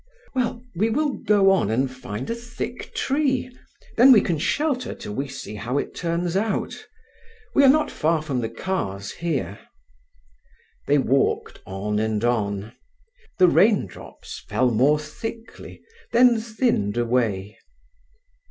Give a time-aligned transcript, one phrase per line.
[0.33, 3.55] "Well, we will go on and find a thick tree;
[3.97, 6.73] then we can shelter till we see how it turns out.
[7.53, 9.59] We are not far from the cars here."
[10.87, 12.73] They walked on and on.
[13.37, 17.59] The raindrops fell more thickly, then thinned away.